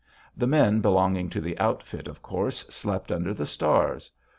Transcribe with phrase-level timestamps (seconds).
[0.35, 4.09] The men belonging to the outfit, of course, slept under the stars.